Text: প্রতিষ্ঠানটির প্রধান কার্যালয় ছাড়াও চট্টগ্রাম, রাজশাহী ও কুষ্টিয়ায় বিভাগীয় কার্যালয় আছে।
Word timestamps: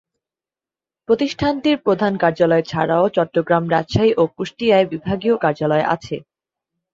প্রতিষ্ঠানটির 1.09 1.77
প্রধান 1.77 2.13
কার্যালয় 2.17 2.63
ছাড়াও 2.63 3.05
চট্টগ্রাম, 3.09 3.63
রাজশাহী 3.69 4.11
ও 4.17 4.23
কুষ্টিয়ায় 4.37 4.85
বিভাগীয় 4.85 5.35
কার্যালয় 5.37 5.85
আছে। 5.85 6.15